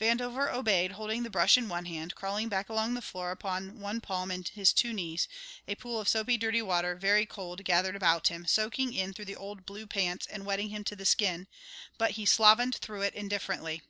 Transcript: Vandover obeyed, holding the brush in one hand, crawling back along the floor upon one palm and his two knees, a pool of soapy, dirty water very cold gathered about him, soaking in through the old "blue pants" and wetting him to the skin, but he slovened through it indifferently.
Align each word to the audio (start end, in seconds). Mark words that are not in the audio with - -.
Vandover 0.00 0.50
obeyed, 0.50 0.92
holding 0.92 1.22
the 1.22 1.28
brush 1.28 1.58
in 1.58 1.68
one 1.68 1.84
hand, 1.84 2.14
crawling 2.14 2.48
back 2.48 2.70
along 2.70 2.94
the 2.94 3.02
floor 3.02 3.30
upon 3.30 3.78
one 3.78 4.00
palm 4.00 4.30
and 4.30 4.48
his 4.48 4.72
two 4.72 4.90
knees, 4.94 5.28
a 5.68 5.74
pool 5.74 6.00
of 6.00 6.08
soapy, 6.08 6.38
dirty 6.38 6.62
water 6.62 6.94
very 6.96 7.26
cold 7.26 7.62
gathered 7.62 7.94
about 7.94 8.28
him, 8.28 8.46
soaking 8.46 8.94
in 8.94 9.12
through 9.12 9.26
the 9.26 9.36
old 9.36 9.66
"blue 9.66 9.86
pants" 9.86 10.26
and 10.28 10.46
wetting 10.46 10.70
him 10.70 10.82
to 10.84 10.96
the 10.96 11.04
skin, 11.04 11.46
but 11.98 12.12
he 12.12 12.24
slovened 12.24 12.76
through 12.76 13.02
it 13.02 13.12
indifferently. 13.12 13.82